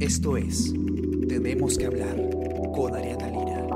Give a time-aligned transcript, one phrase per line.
[0.00, 0.74] Esto es
[1.28, 2.16] Tenemos que hablar
[2.74, 3.66] con Ariana Lira.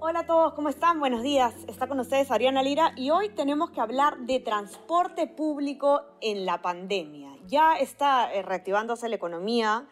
[0.00, 0.98] Hola a todos, ¿cómo están?
[0.98, 1.54] Buenos días.
[1.68, 6.62] Está con ustedes Ariana Lira y hoy tenemos que hablar de transporte público en la
[6.62, 7.21] pandemia.
[7.52, 9.86] Ya está eh, reactivándose la economía,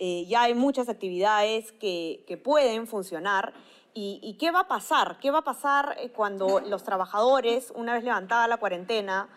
[0.00, 3.54] eh, ya hay muchas actividades que, pueden funcionar.
[3.94, 5.20] ¿Y, ¿Y qué va a pasar?
[5.20, 9.28] ¿Qué va a pasar eh, cuando los trabajadores, una vez levantada la cuarentena,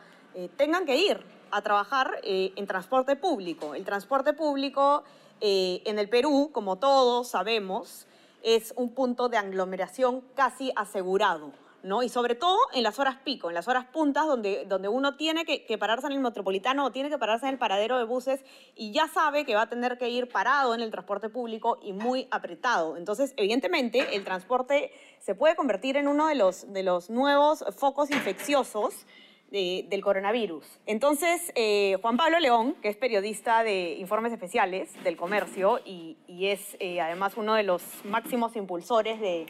[0.55, 3.75] tengan que ir a trabajar en transporte público?
[3.75, 5.03] El transporte público
[5.39, 8.07] en el Perú, como todos sabemos,
[8.41, 11.51] es un punto de aglomeración casi asegurado.
[11.83, 12.03] ¿No?
[12.03, 15.45] Y sobre todo en las horas pico, en las horas puntas, donde, donde uno tiene
[15.45, 18.43] que, que, pararse en el metropolitano o tiene que pararse en el paradero de buses
[18.75, 21.93] y ya sabe que va a tener que ir parado en el transporte público y
[21.93, 22.97] muy apretado.
[22.97, 28.11] Entonces, evidentemente, el transporte se puede convertir en uno de los, de los nuevos focos
[28.11, 29.05] infecciosos
[29.51, 30.65] de, del coronavirus.
[30.85, 36.47] Entonces, eh, Juan Pablo León, que es periodista de Informes Especiales del Comercio y, y
[36.47, 39.45] es eh, además uno de los máximos impulsores de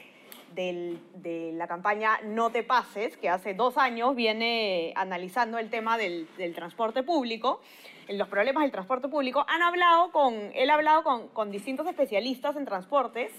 [0.55, 6.27] de la campaña No te pases, que hace dos años viene analizando el tema del,
[6.37, 7.61] del transporte público,
[8.09, 12.55] los problemas del transporte público, han hablado con, él ha hablado con, con distintos especialistas
[12.55, 13.31] en transportes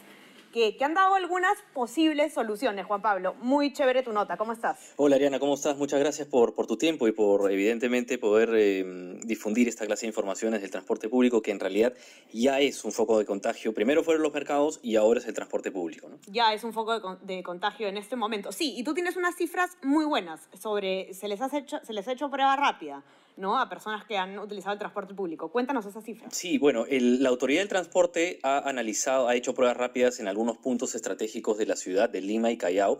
[0.58, 3.34] que, que, han dado algunas posibles soluciones, Juan Pablo.
[3.40, 4.92] Muy chévere tu nota, ¿cómo estás?
[4.96, 5.76] Hola Ariana, ¿cómo estás?
[5.76, 10.08] Muchas gracias por, por tu tiempo y por evidentemente poder eh, difundir esta clase de
[10.08, 11.94] informaciones del transporte público que en realidad
[12.32, 13.72] ya es un foco de contagio.
[13.72, 16.08] Primero fueron los mercados y ahora es el transporte público.
[16.08, 16.18] ¿no?
[16.26, 18.50] Ya es un foco de, de, contagio en este momento.
[18.50, 22.08] Sí, y tú tienes unas cifras muy buenas sobre, se les, has hecho, se les
[22.08, 23.04] ha hecho prueba rápida.
[23.38, 23.58] ¿No?
[23.58, 25.50] a personas que han utilizado el transporte público.
[25.50, 26.34] Cuéntanos esas cifras.
[26.34, 30.58] Sí, bueno, el, la Autoridad del Transporte ha analizado, ha hecho pruebas rápidas en algunos
[30.58, 32.98] puntos estratégicos de la ciudad de Lima y Callao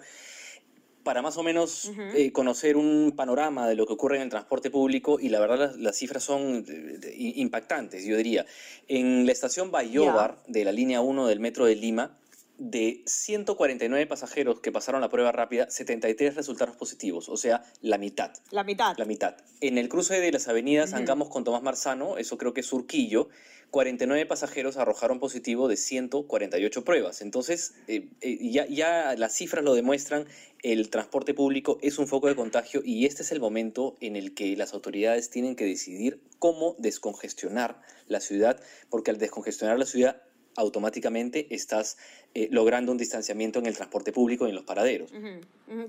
[1.03, 2.15] para más o menos uh -huh.
[2.15, 5.59] eh, conocer un panorama de lo que ocurre en el transporte público y la verdad
[5.59, 8.45] las, las cifras son de, de, impactantes, yo diría.
[8.89, 10.53] En la estación Bayobar yeah.
[10.53, 12.18] de la línea 1 del metro de Lima,
[12.59, 18.33] de 149 pasajeros que pasaron la prueba rápida, 73 resultaron positivos, o sea, la mitad.
[18.51, 18.97] La mitad.
[18.99, 19.37] La mitad.
[19.61, 20.99] En el cruce de las avenidas uh -huh.
[20.99, 23.29] Angamos con Tomás Marzano, eso creo que es Surquillo,
[23.71, 27.21] 49 pasajeros arrojaron positivo de 148 pruebas.
[27.21, 30.27] Entonces, eh, eh, ya, ya las cifras lo demuestran,
[30.63, 34.35] el transporte público es un foco de contagio y este es el momento en el
[34.35, 40.23] que las autoridades tienen que decidir cómo descongestionar la ciudad, porque al descongestionar la ciudad
[40.59, 41.97] automáticamente estás
[42.35, 45.11] eh, logrando un distanciamiento en el transporte público y en los paraderos.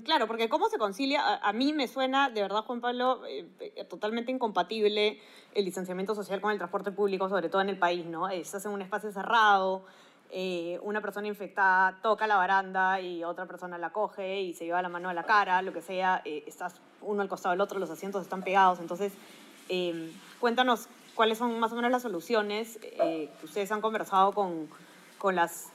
[0.04, 1.20] Claro, porque ¿cómo se concilia?
[1.20, 3.46] A, a, mí me suena, de verdad, Juan Pablo, eh,
[3.88, 5.18] totalmente incompatible
[5.54, 8.28] el distanciamiento social con el transporte público, sobre todo en el país, ¿no?
[8.28, 9.84] Estás en un espacio cerrado,
[10.32, 14.80] eh, una persona infectada toca la baranda y otra persona la coge y se lleva
[14.80, 17.80] la mano a la cara, lo que sea, eh, estás uno al costado del otro,
[17.80, 19.12] los asientos están pegados, entonces
[19.68, 20.88] eh, cuéntanos
[21.20, 24.70] cuáles son más o menos las soluciones eh, que ustedes han conversado con,
[25.18, 25.66] con, las,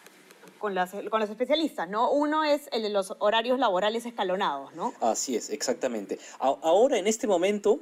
[0.57, 2.09] con, las, con los especialistas, ¿no?
[2.09, 4.95] Uno es el de los horarios laborales escalonados, ¿no?
[5.01, 6.17] Así es, exactamente.
[6.39, 7.79] Ahora, en este momento,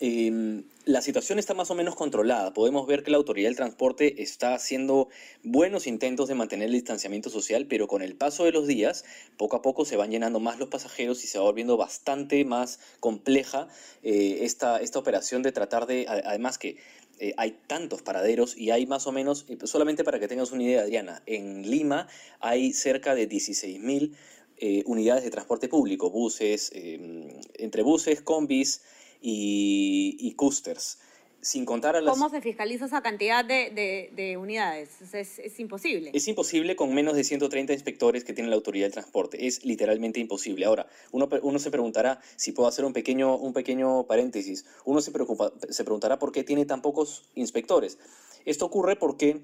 [0.00, 2.52] eh, la situación está más o menos controlada.
[2.52, 5.08] Podemos ver que la autoridad del transporte está haciendo
[5.44, 9.04] buenos intentos de mantener el distanciamiento social, pero con el paso de los días,
[9.36, 12.80] poco a poco se van llenando más los pasajeros y se va volviendo bastante más
[12.98, 13.68] compleja
[14.02, 16.78] eh, esta, esta operación de tratar de, además que
[17.18, 20.82] eh, hay tantos paraderos y hay más o menos, solamente para que tengas una idea,
[20.82, 22.08] Adriana, en Lima
[22.40, 24.16] hay cerca de 16 mil
[24.58, 28.82] eh, unidades de transporte público, buses, eh, entre buses, combis,
[29.22, 30.98] y, y coasters.
[31.44, 32.14] Sin contar a las...
[32.14, 35.02] ¿Cómo se fiscaliza esa cantidad de, de, de unidades?
[35.12, 36.12] Es, es, imposible.
[36.14, 39.44] Es imposible con menos de 130 inspectores que tiene la autoridad del transporte.
[39.44, 40.66] Es literalmente imposible.
[40.66, 45.10] Ahora, uno, uno se preguntará, si puedo hacer un pequeño, un pequeño paréntesis, uno se,
[45.10, 47.98] preocupa, se preguntará por qué tiene tan pocos inspectores.
[48.44, 49.40] Esto ocurre porque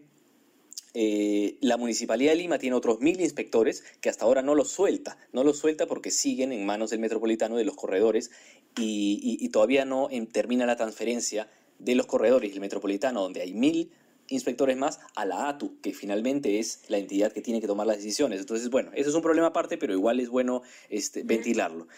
[0.95, 5.19] eh, la Municipalidad de Lima tiene otros mil inspectores que hasta ahora no los suelta.
[5.33, 8.31] No los suelta porque siguen en manos del metropolitano de los corredores
[8.77, 11.49] y, y, y todavía no en, termina la transferencia
[11.79, 13.93] de los corredores y el metropolitano, donde hay mil
[14.29, 17.97] inspectores más, a la ATU, que finalmente es la entidad que tiene que tomar las
[17.97, 18.41] decisiones.
[18.41, 21.89] Entonces, bueno, eso es un problema aparte, pero igual es bueno este, ventilarlo.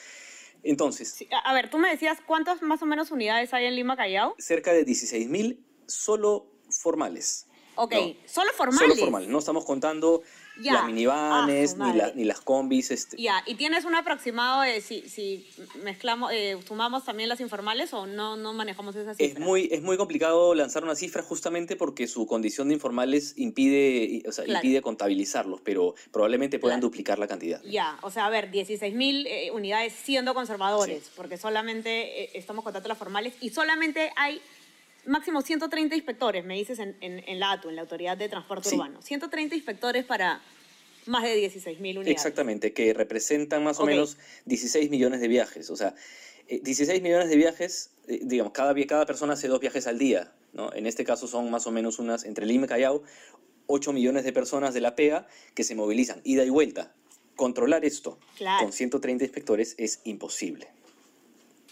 [0.63, 1.11] Entonces...
[1.11, 4.35] Sí, a ver, tú me decías, ¿cuántas más o menos unidades hay en Lima Callao?
[4.39, 7.47] Cerca de 16 mil solo formales.
[7.75, 8.15] Ok, ¿no?
[8.27, 8.91] solo formales.
[8.91, 9.29] Solo formales.
[9.29, 10.23] No estamos contando
[10.63, 10.75] Ya.
[10.75, 12.91] las Ah, minivanes su ni, la- ni las combis.
[12.91, 13.17] Este.
[13.17, 15.47] Ya, ¿y tienes un aproximado de si, si
[15.83, 19.45] mezclamos, eh, sumamos también las informales o no, no manejamos esa Es cifra?
[19.45, 24.33] muy, es muy complicado lanzar una cifra justamente porque su condición de informales impide, o
[24.33, 24.59] sea, Claro.
[24.65, 26.89] impide contabilizarlos, pero probablemente puedan Claro.
[26.89, 27.63] duplicar la cantidad.
[27.65, 32.89] Ya, o sea, a ver, 16 mil unidades siendo conservadores, porque solamente eh, estamos contando
[32.89, 34.41] las formales y solamente hay
[35.07, 38.69] máximo 130 inspectores, me dices en, en, en la ATU, en la Autoridad de Transporte
[38.69, 38.77] Sí.
[38.77, 39.01] Urbano.
[39.03, 40.41] 130 inspectores para
[41.07, 42.17] más de 16 mil unidades.
[42.17, 45.71] Exactamente, que representan más o menos 16 millones de viajes.
[45.71, 45.95] O sea,
[46.49, 50.33] eh, 16 millones de viajes, eh, digamos, cada, cada persona hace dos viajes al día.
[50.53, 50.73] ¿no?
[50.75, 53.03] En este caso son más o menos unas, entre Lima y Callao,
[53.67, 56.93] 8 millones de personas de la PEA que se movilizan, ida y vuelta.
[57.37, 58.65] Controlar esto Claro.
[58.65, 60.69] con 130 inspectores es imposible.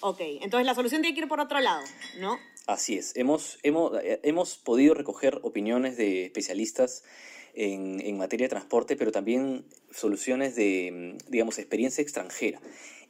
[0.01, 1.83] Ok, entonces la solución tiene que ir por otro lado,
[2.21, 2.39] ¿no?
[2.67, 3.17] Así es.
[3.17, 3.93] Hemos, hemos,
[4.23, 7.03] hemos podido recoger opiniones de especialistas
[7.55, 12.61] en, en materia de transporte, pero también soluciones de, mm, digamos, experiencia extranjera.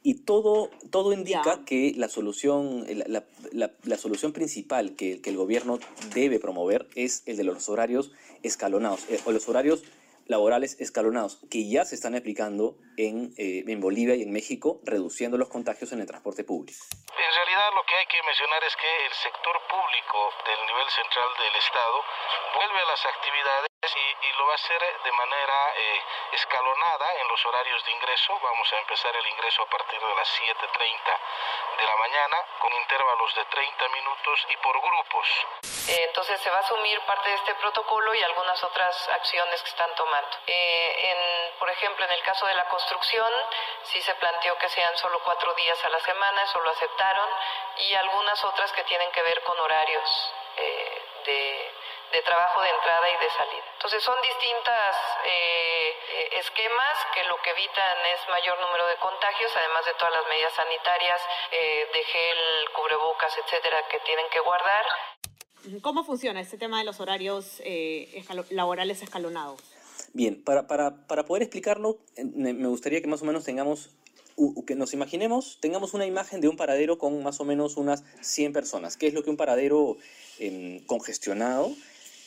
[0.01, 5.29] Y todo, todo indica que la solución, la, la- la- la solución principal que, que
[5.29, 5.77] el gobierno
[6.15, 9.83] debe promover es el de los horarios escalonados, eh, o los horarios
[10.29, 15.37] laborales escalonados, que ya se están aplicando en, eh, en Bolivia y en México, reduciendo
[15.37, 16.79] los contagios en el transporte público.
[17.17, 21.29] En realidad lo que hay que mencionar es que el sector público del nivel central
[21.33, 21.97] del Estado
[22.55, 25.99] vuelve a las actividades y, lo va a hacer de manera eh,
[26.33, 28.39] escalonada en los horarios de ingreso.
[28.41, 31.19] Vamos a empezar el ingreso a partir de las 7.30
[31.79, 35.27] de la mañana con intervalos de 30 minutos y por grupos.
[35.87, 39.69] Eh, Entonces se va a asumir parte de este protocolo y algunas otras acciones que
[39.69, 40.37] están tomando.
[40.45, 43.31] Eh, en, por ejemplo, en el caso de la construcción,
[43.83, 47.29] sí se planteó que sean solo cuatro días a la semana, eso lo aceptaron,
[47.77, 51.68] y algunas otras que tienen que ver con horarios eh, de,
[52.11, 53.65] de trabajo de entrada y de salida.
[53.75, 54.95] Entonces son distintas
[55.25, 60.13] eh, eh, esquemas que lo que evitan es mayor número de contagios, además de todas
[60.13, 61.21] las medidas sanitarias
[61.51, 62.41] eh, de gel,
[62.73, 64.85] cubrebocas, etcétera, que tienen que guardar.
[65.81, 69.61] ¿Cómo funciona este tema de los horarios eh, escalo- laborales escalonados?
[70.13, 73.91] Bien, para, para, para poder explicarlo, eh, me gustaría que más o menos tengamos,
[74.65, 78.53] que nos imaginemos, tengamos una imagen de un paradero con más o menos unas 100
[78.53, 78.97] personas.
[78.97, 79.97] ¿Qué es lo que un paradero
[80.39, 81.69] em, congestionado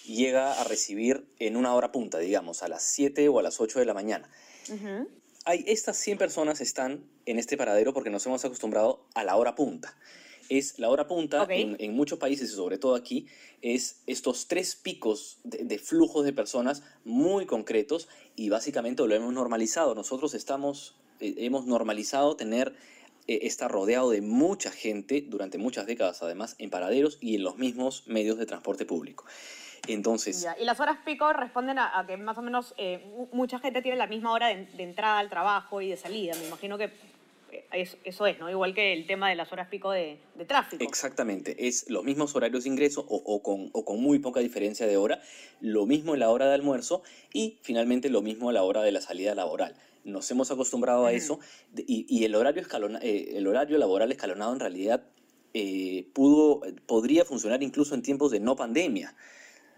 [0.07, 3.79] llega a recibir en una hora punta, digamos, a las 7 o a las 8
[3.79, 4.29] de la mañana?
[5.45, 9.55] Hay, estas 100 personas están en este paradero porque nos hemos acostumbrado a la hora
[9.55, 9.97] punta.
[10.49, 13.27] Es la hora punta en, en muchos países y sobre todo aquí
[13.63, 19.33] es estos tres picos de, de flujos de personas muy concretos y básicamente lo hemos
[19.33, 19.95] normalizado.
[19.95, 22.75] Nosotros estamos, eh, hemos normalizado tener,
[23.29, 27.57] eh, estar rodeado de mucha gente durante muchas décadas además en paraderos y en los
[27.57, 29.25] mismos medios de transporte público.
[29.89, 33.29] Entonces, Ya, Y las horas pico responden a, a que más o menos eh, mu-
[33.33, 36.35] mucha gente tiene la misma hora de, de entrada al trabajo y de salida.
[36.41, 36.85] Me imagino que
[37.51, 38.49] eh, es- eso es, ¿no?
[38.49, 40.85] Igual que el tema de las horas pico de, de tráfico.
[40.85, 44.87] Exactamente, es los mismos horarios de ingreso o, o con, o con muy poca diferencia
[44.87, 45.21] de hora,
[45.61, 47.03] lo mismo en la hora de almuerzo
[47.33, 49.75] y finalmente lo mismo a la hora de la salida laboral.
[50.05, 51.41] Nos hemos acostumbrado a eso
[51.77, 55.03] y, y el, horario escalona- eh, el horario laboral escalonado en realidad
[55.55, 59.15] eh, pudo, podría funcionar incluso en tiempos de no pandemia.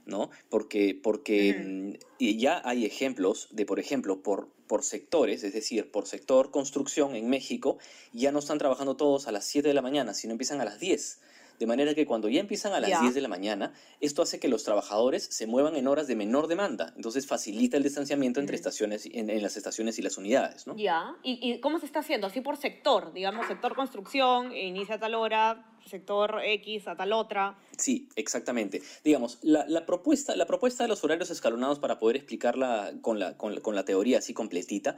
[0.07, 0.31] ¿No?
[0.49, 5.91] Porque, porque mm, y ya hay ejemplos de, por ejemplo, por, por sectores, es decir,
[5.91, 7.79] por sector construcción en México,
[8.13, 10.81] ya no están trabajando todos a las 7 de la mañana, sino empiezan a las
[10.81, 11.21] 10.
[11.59, 13.01] De manera que cuando ya empiezan a las Ya.
[13.01, 16.47] 10 de la mañana, esto hace que los trabajadores se muevan en horas de menor
[16.49, 16.93] demanda.
[16.97, 18.61] Entonces facilita el distanciamiento entre Ujú.
[18.61, 20.77] estaciones, en, en las estaciones y las unidades, ¿no?
[20.77, 21.15] Ya.
[21.23, 22.27] ¿Y, ¿Y cómo se está haciendo?
[22.27, 27.57] Así por sector, digamos, sector construcción, inicia a tal hora, sector X a tal otra.
[27.77, 28.83] Sí, exactamente.
[29.05, 33.37] Digamos, la, la propuesta, la propuesta de los horarios escalonados para poder explicarla con la,
[33.37, 34.97] con la, con la teoría así completita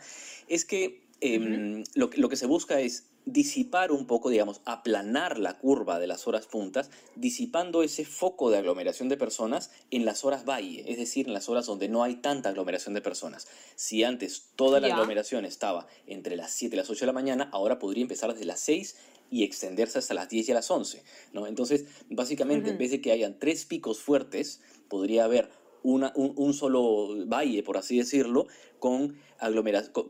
[0.48, 5.38] es que em, lo, que- lo que se busca es disipar un poco, digamos, aplanar
[5.40, 10.24] la curva de las horas puntas, disipando ese foco de aglomeración de personas en las
[10.24, 13.48] horas valle, es decir, en las horas donde no hay tanta aglomeración de personas.
[13.74, 17.48] Si antes toda la aglomeración estaba entre las 7 y las 8 de la mañana,
[17.52, 18.94] ahora podría empezar desde las 6
[19.28, 21.48] y extenderse hasta las 10 y a las 11, ¿no?
[21.48, 25.50] Entonces, básicamente, en vez de que hayan tres picos fuertes, podría haber
[25.86, 28.46] una, un, un solo valle, por así decirlo,
[28.80, 29.16] con,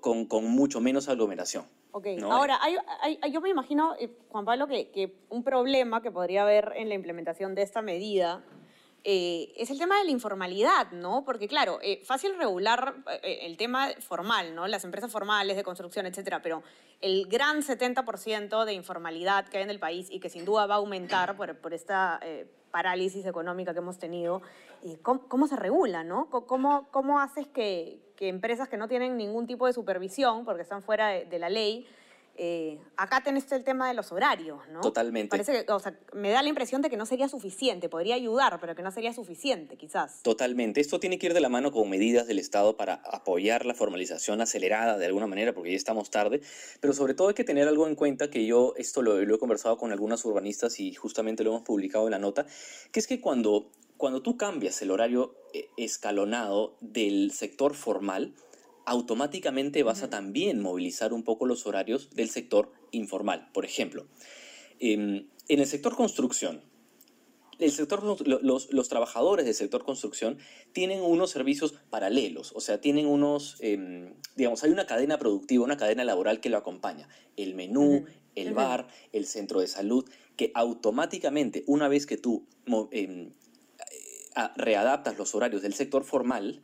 [0.00, 1.66] con, con- mucho menos aglomeración.
[1.92, 2.32] Ok, ¿no?
[2.32, 6.10] ahora, hay, hay- hay- yo me imagino, eh, Juan Pablo, que, que un problema que
[6.10, 8.42] podría haber en la implementación de esta medida
[9.04, 11.24] eh, es el tema de la informalidad, ¿no?
[11.24, 14.66] Porque, claro, eh, fácil regular eh, el tema formal, ¿no?
[14.66, 16.62] Las empresas formales de construcción, etcétera, pero
[17.00, 20.74] el gran 70% de informalidad que hay en el país y que sin duda va
[20.74, 24.42] a aumentar por, por esta eh, parálisis económica que hemos tenido,
[25.00, 26.28] ¿cómo, se regula, no?
[26.28, 31.08] ¿Cómo, cómo haces que, empresas que no tienen ningún tipo de supervisión, porque están fuera
[31.08, 31.86] de la ley,
[32.38, 34.80] eh, acá tenés el tema de los horarios, ¿no?
[34.80, 35.30] Totalmente.
[35.30, 38.58] Parece que, o sea, me da la impresión de que no sería suficiente, podría ayudar,
[38.60, 40.22] pero que no sería suficiente, quizás.
[40.22, 40.80] Totalmente.
[40.80, 44.40] Esto tiene que ir de la mano con medidas del Estado para apoyar la formalización
[44.40, 46.40] acelerada de alguna manera, porque ya estamos tarde,
[46.80, 49.38] pero sobre todo hay que tener algo en cuenta que yo esto lo, lo he
[49.38, 52.46] conversado con algunas urbanistas y justamente lo hemos publicado en la nota,
[52.92, 58.34] que es que cuando, cuando tú cambias el horario eh, escalonado del sector formal,
[58.86, 63.50] automáticamente vas a también movilizar un poco los horarios del sector informal.
[63.52, 64.06] Por ejemplo,
[64.78, 66.62] em, en el sector construcción,
[67.58, 70.38] el sector, los, trabajadores del sector construcción
[70.72, 75.78] tienen unos servicios paralelos, o sea, tienen unos, em, digamos, hay una cadena productiva, una
[75.78, 77.08] cadena laboral que lo acompaña.
[77.36, 82.46] El menú, el bar, el centro de salud, que automáticamente, una vez que tú
[82.90, 83.32] em,
[84.56, 86.60] readaptas los horarios del sector formal,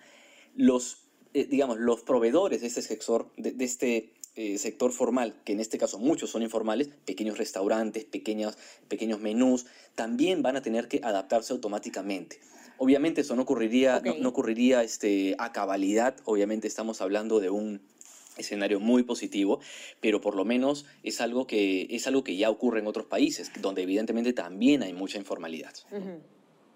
[0.55, 1.02] los
[1.35, 5.79] eh, digamos, los proveedores de este sector, de, este eh, sector formal, que en este
[5.79, 8.57] caso muchos son informales, pequeños restaurantes, pequeños,
[8.89, 12.41] pequeños menús, también van a tener que adaptarse automáticamente.
[12.79, 17.81] Obviamente eso no ocurriría, no, ocurriría este, a cabalidad, obviamente estamos hablando de un
[18.37, 19.61] escenario muy positivo,
[20.01, 23.53] pero por lo menos es algo que, es algo que ya ocurre en otros países,
[23.61, 25.75] donde evidentemente también hay mucha informalidad.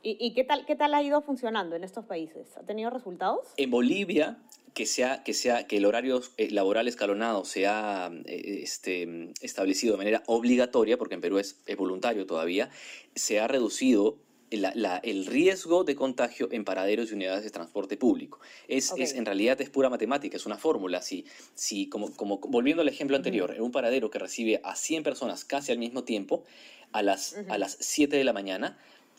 [0.09, 2.57] ¿Y, qué, tal, qué tal ha ido funcionando en estos países?
[2.57, 3.41] ¿Ha tenido resultados?
[3.57, 4.39] En Bolivia,
[4.73, 9.99] que, sea, que, sea, que el horario eh, laboral escalonado sea eh, este, establecido de
[9.99, 12.71] manera obligatoria, porque en Perú es, voluntario todavía,
[13.17, 14.19] se ha reducido
[14.51, 18.39] el riesgo de contagio en paraderos y unidades de transporte público.
[18.69, 21.03] Es, es, en realidad es pura matemática, es una fórmula.
[21.03, 21.25] Si,
[21.57, 25.45] si como, como, volviendo al ejemplo anterior, en un paradero que recibe a 100 personas
[25.45, 26.45] casi al mismo tiempo,
[26.93, 28.79] a las, a las 7 de la mañana,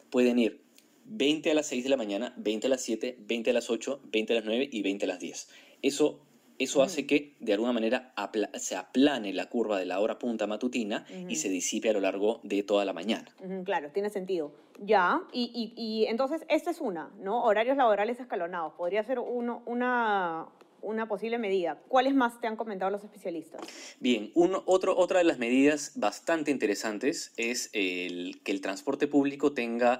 [0.09, 0.66] pueden ir
[1.07, 4.01] 20 a las 6 de la mañana, 20 a las 7, 20 a las 8,
[4.11, 5.49] 20 a las 9 y 20 a las 10.
[5.81, 6.19] Eso,
[6.59, 8.13] eso hace que de alguna manera
[8.55, 12.39] se aplane la curva de la hora punta matutina y se disipe a lo largo
[12.43, 13.33] de toda la mañana.
[13.63, 14.51] Claro, tiene sentido.
[14.79, 17.43] Ya, y, y, entonces esta es una, ¿no?
[17.43, 18.73] Horarios laborales escalonados.
[18.73, 20.49] Podría ser uno, una,
[20.81, 21.79] una posible medida.
[21.87, 23.61] ¿Cuáles más te han comentado los especialistas?
[23.99, 24.31] Bien,
[24.65, 29.99] otro, otra de las medidas bastante interesantes es el, que el transporte público tenga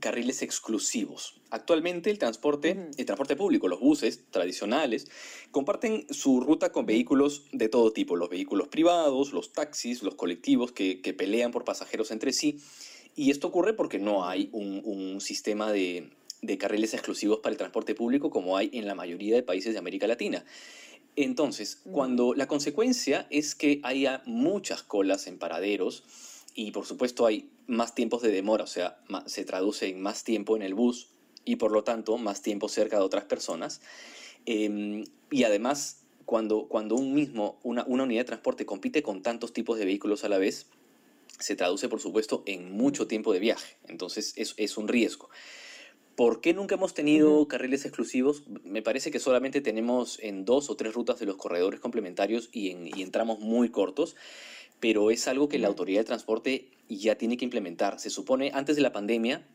[0.00, 1.40] carriles exclusivos.
[1.50, 5.08] Actualmente el transporte, el transporte público, los buses tradicionales,
[5.50, 10.72] comparten su ruta con vehículos de todo tipo, los vehículos privados, los taxis, los colectivos
[10.72, 12.60] que, pelean por pasajeros entre sí.
[13.16, 16.10] Y esto ocurre porque no hay un, sistema de,
[16.58, 20.06] carriles exclusivos para el transporte público como hay en la mayoría de países de América
[20.06, 20.44] Latina.
[21.16, 26.02] Entonces, cuando la consecuencia es que haya muchas colas en paraderos,
[26.54, 30.56] y por supuesto hay más tiempos de demora, o sea, se traduce en más tiempo
[30.56, 31.10] en el bus
[31.44, 33.80] y por lo tanto más tiempo cerca de otras personas.
[34.46, 39.52] Em, y además, cuando, cuando un mismo, una, una unidad de transporte compite con tantos
[39.52, 40.66] tipos de vehículos a la vez,
[41.38, 43.76] se traduce por supuesto en mucho tiempo de viaje.
[43.88, 45.28] Entonces es, es un riesgo.
[46.16, 48.44] ¿Por qué nunca hemos tenido carriles exclusivos?
[48.62, 52.70] Me parece que solamente tenemos en dos o tres rutas de los corredores complementarios y
[52.70, 54.14] en, y en tramos muy cortos
[54.80, 57.98] pero es algo que la Autoridad de Transporte ya tiene que implementar.
[57.98, 59.46] Se supone, antes de la pandemia,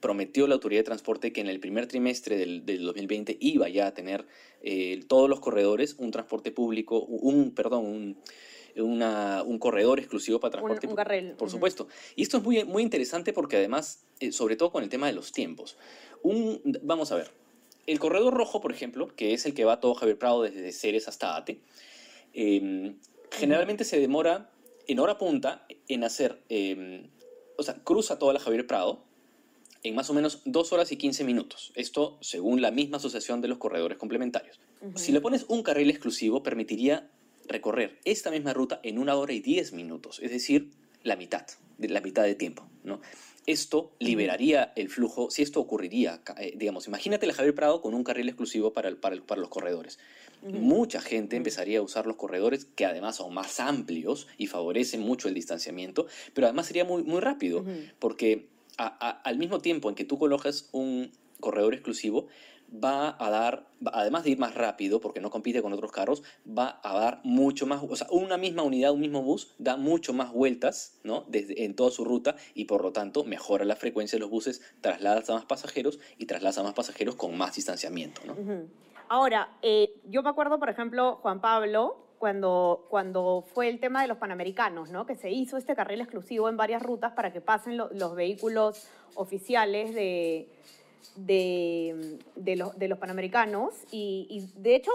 [0.00, 3.94] prometió la Autoridad de Transporte que en el primer trimestre del, 2020 iba ya a
[3.94, 4.26] tener
[4.62, 8.16] eh, todos los corredores un transporte público, un, perdón, un,
[8.76, 10.92] un corredor exclusivo para transporte público.
[10.92, 11.32] Un carril.
[11.32, 11.88] Por supuesto.
[12.16, 15.12] Y esto es muy, muy interesante porque además, eh, sobre todo con el tema de
[15.12, 15.76] los tiempos.
[16.22, 17.30] Un, vamos a ver,
[17.86, 21.08] el corredor rojo, por ejemplo, que es el que va todo Javier Prado desde Ceres
[21.08, 21.60] hasta Ate,
[22.32, 22.96] em,
[23.30, 24.50] generalmente se demora
[24.86, 27.08] en hora punta en hacer, em,
[27.56, 29.04] o sea, cruza toda la Javier Prado
[29.82, 31.72] en más o menos 2 horas y 15 minutos.
[31.74, 34.58] Esto según la misma asociación de los corredores complementarios.
[34.96, 37.10] Si le pones un carril exclusivo, permitiría
[37.46, 40.70] recorrer esta misma ruta en una hora y 10 minutos, es decir,
[41.02, 41.46] la mitad,
[41.78, 43.00] la mitad de tiempo, ¿no?
[43.46, 48.02] Esto liberaría el flujo, si esto ocurriría, eh, digamos, imagínate la Javier Prado con un
[48.02, 49.98] carril exclusivo para, para, para los corredores.
[50.42, 55.28] Mucha gente empezaría a usar los corredores que además son más amplios y favorecen mucho
[55.28, 57.64] el distanciamiento, pero además sería muy, muy rápido,
[57.98, 62.26] porque al mismo tiempo en que tú colocas un corredor exclusivo,
[62.72, 66.80] va a dar, además de ir más rápido, porque no compite con otros carros, va
[66.82, 70.32] a dar mucho más, o sea, una misma unidad, un mismo bus, da mucho más
[70.32, 71.24] vueltas, ¿no?
[71.32, 75.22] En toda su ruta y por lo tanto mejora la frecuencia de los buses, traslada
[75.26, 78.36] a más pasajeros y traslada a más pasajeros con más distanciamiento, ¿no?
[79.08, 84.08] Ahora, eh, yo me acuerdo, por ejemplo, Juan Pablo, cuando, cuando fue el tema de
[84.08, 85.04] los panamericanos, ¿no?
[85.04, 89.94] Que se hizo este carril exclusivo en varias rutas para que pasen los vehículos oficiales
[89.94, 90.48] de,
[91.16, 93.74] de, de, de los panamericanos.
[93.90, 94.90] Y, de hecho,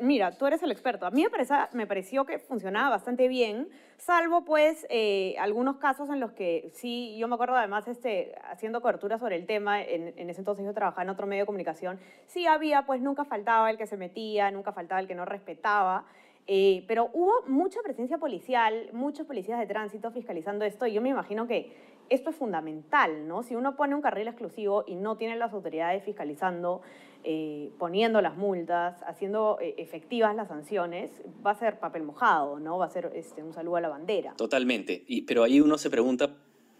[0.00, 1.06] mira, tú eres el experto.
[1.06, 6.20] A mí me, me pareció que funcionaba bastante bien, salvo pues eh, algunos casos en
[6.20, 10.30] los que sí, yo me acuerdo además este, haciendo cobertura sobre el tema, en, en,
[10.30, 13.76] ese entonces yo trabajaba en otro medio de comunicación, sí había, pues nunca faltaba el
[13.76, 16.06] que se metía, nunca faltaba el que no respetaba.
[16.50, 21.10] Eh, pero hubo mucha presencia policial, muchos policías de tránsito fiscalizando esto y yo me
[21.10, 21.76] imagino que
[22.08, 23.42] esto es fundamental, ¿no?
[23.42, 26.80] Si uno pone un carril exclusivo y no tiene las autoridades fiscalizando,
[27.22, 31.10] eh, poniendo las multas, haciendo eh, efectivas las sanciones,
[31.46, 32.78] va a ser papel mojado, ¿no?
[32.78, 34.32] Va a ser este, un saludo a la bandera.
[34.36, 36.34] Totalmente, pero ahí uno se pregunta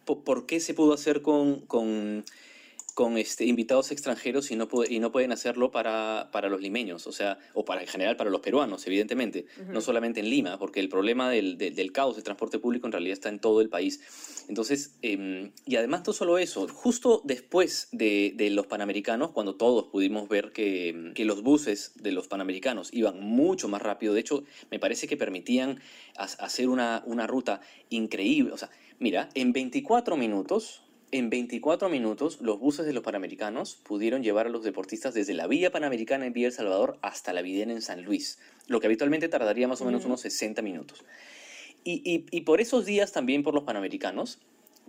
[0.06, 2.24] por, qué se pudo hacer con
[2.98, 7.12] con este, invitados extranjeros y no, y no pueden hacerlo para, para, los limeños, o
[7.12, 10.88] sea, o para en general para los peruanos, evidentemente, no solamente en Lima, porque el
[10.88, 14.44] problema del, del, caos de transporte público en realidad está en todo el país.
[14.48, 19.84] Entonces, em, y además no solo eso, justo después de, de, los panamericanos, cuando todos
[19.84, 24.42] pudimos ver que, que, los buses de los panamericanos iban mucho más rápido, de hecho,
[24.72, 25.78] me parece que permitían
[26.16, 32.58] hacer una, una ruta increíble, o sea, mira, en 24 minutos en 24 minutos, los
[32.58, 36.48] buses de los Panamericanos pudieron llevar a los deportistas desde la Villa Panamericana en Villa
[36.48, 40.04] El Salvador hasta la Videna en San Luis, lo que habitualmente tardaría más o menos
[40.04, 41.04] unos 60 minutos.
[41.84, 44.40] Y, por esos días también por los Panamericanos,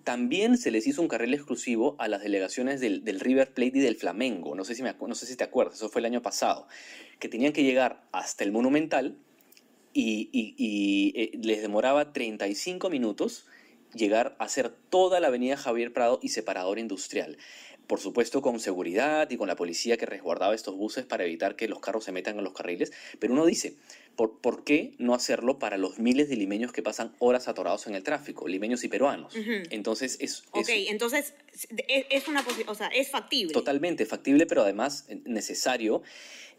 [0.04, 3.96] también se les hizo un carril exclusivo a las delegaciones del, River Plate y del
[3.96, 6.68] Flamengo, no sé, si me, no sé si te acuerdas, eso fue el año pasado,
[7.20, 9.16] que tenían que llegar hasta el Monumental
[9.94, 13.46] y, eh, les demoraba 35 minutos
[13.94, 17.38] llegar a hacer toda la avenida Javier Prado y separador industrial.
[17.88, 21.68] Por supuesto con seguridad y con la policía que resguardaba estos buses para evitar que
[21.68, 23.78] los carros se metan en los carriles, pero uno dice,
[24.16, 27.96] ¿por, ¿por qué no hacerlo para los miles de limeños que pasan horas atorados en
[27.96, 29.34] el tráfico, limeños y peruanos?
[29.72, 30.44] Entonces es...
[30.52, 31.34] Ok, entonces
[31.88, 33.54] es, una o sea, es factible.
[33.54, 36.04] Totalmente factible, pero además necesario.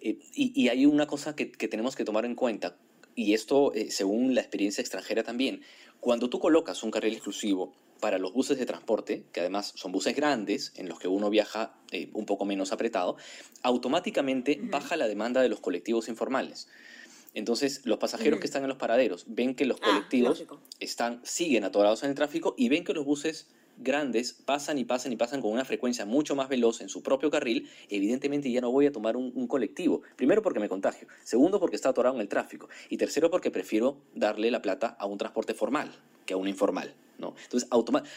[0.01, 2.77] Eh, y, hay una cosa que, tenemos que tomar en cuenta,
[3.15, 5.63] y esto eh, según la experiencia extranjera también,
[6.01, 10.17] cuando tú colocas un carril exclusivo para los buses de transporte, que además son buses
[10.17, 13.17] grandes en los que uno viaja eh, un poco menos apretado,
[13.63, 16.69] automáticamente baja la demanda de los colectivos informales.
[17.35, 20.45] Entonces, los pasajeros que están en los paraderos ven que los ah, colectivos
[20.81, 23.49] están, siguen atorados en el tráfico y ven que los buses
[23.81, 27.31] grandes pasan y pasan y pasan con una frecuencia mucho más veloz en su propio
[27.31, 30.03] carril, evidentemente ya no voy a tomar un, colectivo.
[30.17, 33.97] Primero porque me contagio, segundo porque está atorado en el tráfico y tercero porque prefiero
[34.15, 35.91] darle la plata a un transporte formal
[36.27, 36.95] que a un informal.
[37.19, 37.35] ¿no?
[37.43, 37.69] Entonces,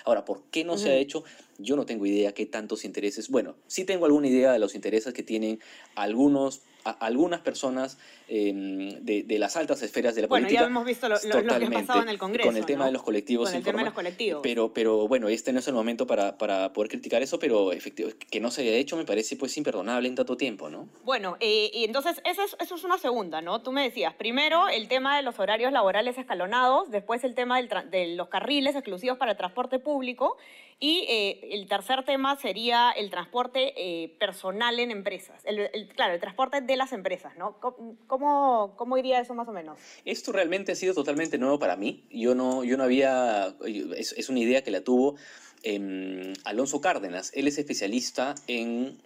[0.05, 1.23] ahora, ¿por qué no se ha hecho?
[1.57, 3.29] Yo no tengo idea qué tantos intereses.
[3.29, 5.59] Bueno, sí tengo alguna idea de los intereses que tienen
[5.95, 10.61] algunos algunas personas em, de, de, las altas esferas de la política.
[10.61, 12.47] Bueno, ya hemos visto lo, que ha pasado en el Congreso.
[12.47, 13.49] Con el tema de los colectivos.
[13.49, 14.41] Con el tema de los colectivos.
[14.43, 18.25] Pero, pero bueno, este no es el momento para, para poder criticar eso, pero efectivamente,
[18.29, 20.87] que no se haya hecho me parece pues imperdonable en tanto tiempo, ¿no?
[21.03, 23.61] Bueno, eh, y entonces eso es, eso es una segunda, ¿no?
[23.61, 27.69] Tú me decías, primero el tema de los horarios laborales escalonados, después el tema del
[27.89, 30.37] de los carriles exclusivos para el transporte público
[30.79, 35.41] y eh, el tercer tema sería el transporte eh, personal en empresas.
[35.45, 37.59] El, claro, el transporte de las empresas, ¿no?
[38.07, 39.79] ¿Cómo, ¿Cómo, iría eso más o menos?
[40.05, 42.05] Esto realmente ha sido totalmente nuevo para mí.
[42.09, 43.55] Yo no, yo no había...
[43.95, 45.15] Es, es una idea que la tuvo
[45.63, 47.31] em, Alonso Cárdenas.
[47.33, 48.97] Él es especialista en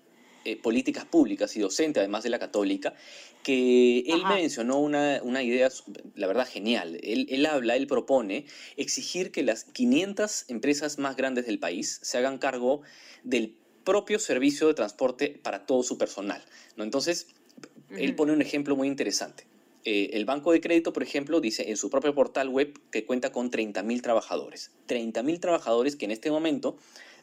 [0.47, 2.93] eh, políticas públicas y docente, además de la católica,
[3.43, 5.69] que él me mencionó una, una, idea,
[6.15, 6.97] la verdad, genial.
[7.03, 8.45] Él, él, habla, él propone
[8.77, 12.81] exigir que las 500 empresas más grandes del país se hagan cargo
[13.23, 16.43] del propio servicio de transporte para todo su personal.
[16.75, 16.83] ¿no?
[16.83, 17.27] Entonces,
[17.89, 19.45] él pone un ejemplo muy interesante.
[19.85, 23.31] Eh, el Banco de Crédito, por ejemplo, dice en su propio portal web que cuenta
[23.31, 24.71] con 30.000 trabajadores.
[24.87, 26.75] 30.000 trabajadores que en este momento,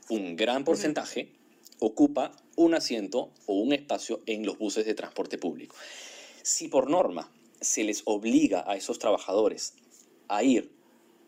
[0.09, 1.33] un gran porcentaje,
[1.79, 5.77] ocupa un asiento o un espacio en los buses de transporte público.
[6.43, 9.75] Si por norma se les obliga a esos trabajadores
[10.29, 10.71] a ir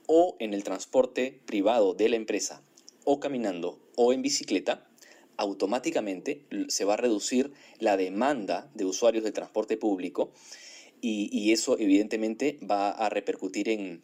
[0.06, 2.62] o en el transporte privado de la empresa,
[3.04, 4.85] o caminando, o en bicicleta,
[5.36, 10.32] automáticamente se va a reducir la demanda de usuarios del transporte público
[11.00, 14.02] y, eso evidentemente va a repercutir en,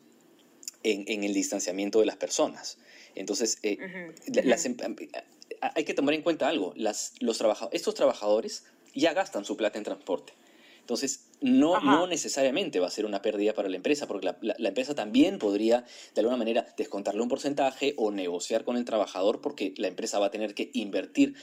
[0.84, 2.78] en, el distanciamiento de las personas.
[3.14, 3.78] Entonces, eh,
[4.32, 4.96] em,
[5.60, 7.42] hay que tomar en cuenta algo, las, los
[7.72, 8.64] estos trabajadores
[8.94, 10.34] ya gastan su plata en transporte.
[10.80, 14.68] Entonces, no, no necesariamente va a ser una pérdida para la empresa, porque la, la,
[14.68, 19.74] empresa también podría, de alguna manera, descontarle un porcentaje o negociar con el trabajador, porque
[19.76, 21.34] la empresa va a tener que invertir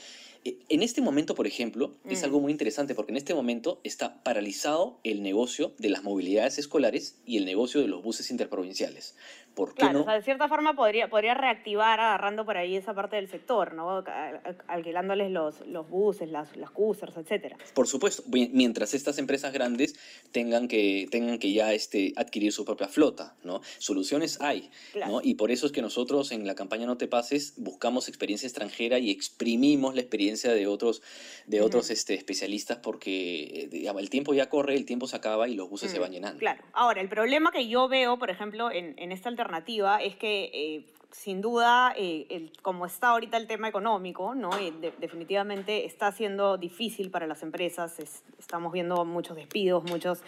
[0.45, 2.23] Eh, En este momento, por ejemplo, es Mm.
[2.23, 7.19] algo muy interesante porque en este momento está paralizado el negocio de las movilidades escolares
[7.25, 9.17] y el negocio de los buses interprovinciales.
[9.53, 10.01] ¿Por qué Claro, no?
[10.03, 13.73] o sea, de cierta forma podría, podría reactivar agarrando por ahí esa parte del sector,
[13.73, 13.97] ¿no?
[13.97, 14.07] Al-
[14.45, 17.57] al- Alquilándoles los, los buses, las, las cruisers, etcétera.
[17.73, 19.88] Por supuesto, mi- mientras estas empresas grandes
[20.31, 23.61] tengan que, tengan que ya este, adquirir su propia flota, ¿no?
[23.79, 25.13] Soluciones hay, Claro.
[25.13, 25.21] ¿no?
[25.23, 28.99] Y por eso es que nosotros en la campaña No te pases buscamos experiencia extranjera
[28.99, 31.01] y exprimimos la experiencia de otros,
[31.47, 35.55] de otros este, especialistas porque digamos, el tiempo ya corre, el tiempo se acaba y
[35.55, 36.39] los buses se Mm, van llenando.
[36.39, 36.63] Claro.
[36.73, 40.85] Ahora, el problema que yo veo, por ejemplo, en, en esta alternativa es que, eh,
[41.11, 44.55] sin duda, eh, el- como está ahorita el tema económico, ¿no?
[44.57, 47.99] Eh, de- definitivamente está siendo difícil para las empresas.
[47.99, 50.21] es- estamos viendo muchos despidos, muchos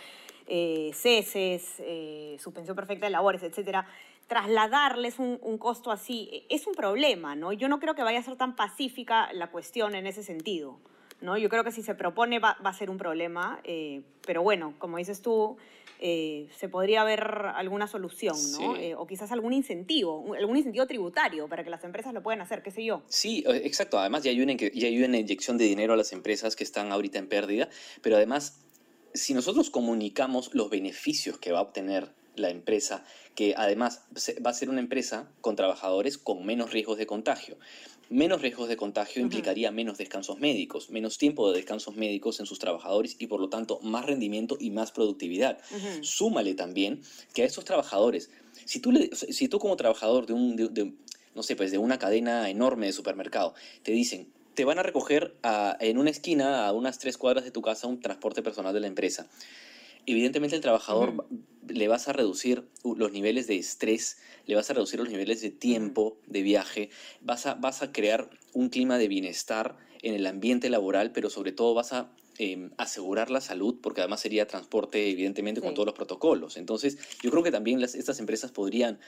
[0.53, 1.81] eh, ceses,
[2.41, 3.87] suspensión perfecta de labores, etcétera.
[4.27, 7.53] Trasladarles un, un costo así eh, es un problema, ¿no?
[7.53, 10.77] Yo no creo que vaya a ser tan pacífica la cuestión en ese sentido.
[11.21, 11.37] ¿No?
[11.37, 14.73] Yo creo que si se propone va, va a ser un problema, eh, pero bueno,
[14.79, 15.57] como dices tú,
[15.99, 17.21] eh, se podría ver
[17.55, 18.75] alguna solución, ¿no?
[18.75, 18.81] Sí.
[18.81, 22.63] Eh, o quizás algún incentivo, algún incentivo tributario para que las empresas lo puedan hacer,
[22.63, 23.03] qué sé yo.
[23.07, 23.99] Sí, exacto.
[23.99, 26.91] Además, ya hay, una, ya hay una inyección de dinero a las empresas que están
[26.91, 27.69] ahorita en pérdida,
[28.01, 28.65] pero además,
[29.13, 33.03] si nosotros comunicamos los beneficios que va a obtener la empresa,
[33.35, 34.01] que además
[34.45, 37.57] va a ser una empresa con trabajadores con menos riesgos de contagio.
[38.09, 42.59] Menos riesgos de contagio implicaría menos descansos médicos, menos tiempo de descansos médicos en sus
[42.59, 45.59] trabajadores y por lo tanto más rendimiento y más productividad.
[46.03, 47.01] Súmale también
[47.33, 48.29] que a estos trabajadores,
[48.65, 50.93] si tú, le, si tú como trabajador de un, de- de-
[51.35, 55.37] no sé, pues de una cadena enorme de supermercado, te dicen, te van a recoger
[55.43, 58.81] a- en una esquina a unas tres cuadras de tu casa un transporte personal de
[58.81, 59.29] la empresa.
[60.05, 61.25] Evidentemente el trabajador
[61.67, 65.51] le vas a reducir los niveles de estrés, le vas a reducir los niveles de
[65.51, 66.89] tiempo de viaje,
[67.21, 71.51] vas a, vas a crear un clima de bienestar en el ambiente laboral, pero sobre
[71.51, 75.95] todo vas a eh, asegurar la salud, porque además sería transporte, evidentemente, con todos los
[75.95, 76.57] protocolos.
[76.57, 78.99] Entonces, yo creo que también las, estas empresas podrían,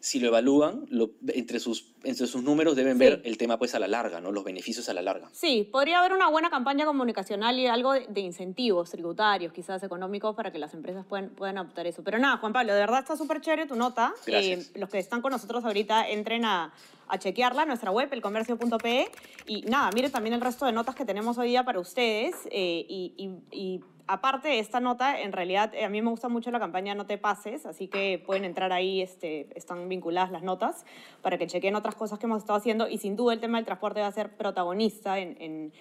[0.00, 2.98] si lo evalúan, lo- entre, sus, entre sus números deben Sí.
[3.04, 4.32] ver el tema pues a la larga, ¿no?
[4.32, 5.28] los beneficios a la larga.
[5.32, 10.34] Sí, podría haber una buena campaña comunicacional y algo de, de incentivos tributarios, quizás económicos,
[10.34, 12.02] para que las empresas puedan, puedan optar eso.
[12.02, 14.14] Pero nada, Juan Pablo, de verdad está súper chévere tu nota.
[14.26, 14.70] Gracias.
[14.74, 16.72] Eh, los que están con nosotros ahorita entren a,
[17.08, 19.10] a chequearla, nuestra web, elcomercio.pe.
[19.46, 22.34] Y nada, miren también el resto de notas que tenemos hoy día para ustedes.
[22.50, 23.80] eh, y, y- y
[24.12, 27.06] aparte de esta nota, en realidad eh, a mí me gusta mucho la campaña No
[27.06, 30.84] te pases, así que pueden entrar ahí, este, están vinculadas las notas
[31.22, 32.88] para que chequen otras cosas que hemos estado haciendo.
[32.88, 35.72] Y sin duda el tema del transporte va a ser protagonista en, en-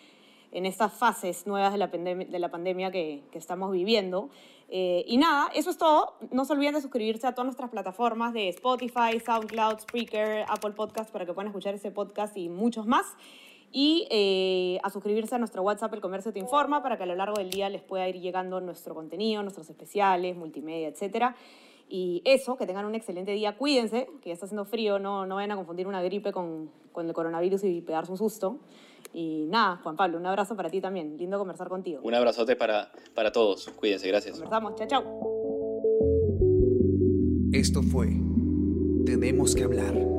[0.52, 4.32] en estas fases nuevas de la, de la pandemia que, que estamos viviendo.
[4.68, 6.16] Eh, y nada, eso es todo.
[6.32, 11.12] No se olviden de suscribirse a todas nuestras plataformas de Spotify, SoundCloud, Spreaker, Apple Podcast
[11.12, 13.06] para que puedan escuchar ese podcast y muchos más.
[13.72, 17.16] Y eh, a suscribirse a nuestro WhatsApp El Comercio Te Informa para que a lo
[17.16, 21.36] largo del día les pueda ir llegando nuestro contenido, nuestros especiales, multimedia, etcétera.
[21.88, 23.58] Y eso, que tengan un excelente día.
[23.58, 27.08] Cuídense, que ya está haciendo frío, no, no vayan a confundir una gripe con, con
[27.08, 28.60] el coronavirus y pegarse un susto.
[29.14, 31.18] Y nada, Juan Pablo, un abrazo para ti también.
[31.18, 32.02] Lindo conversar contigo.
[32.04, 33.70] Un abrazote para, para todos.
[33.70, 34.40] Cuídense, gracias.
[34.40, 34.76] Conversamos.
[34.76, 35.04] Chao, chao.
[37.52, 38.10] Esto fue
[39.06, 40.19] Tenemos que hablar.